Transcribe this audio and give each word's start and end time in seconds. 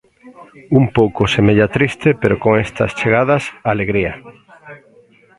Un 0.79 0.85
pouco 0.97 1.21
semella 1.35 1.67
triste 1.77 2.09
pero 2.21 2.35
con 2.43 2.53
estas 2.65 2.91
chegadas, 2.99 3.43
alegría. 3.73 4.13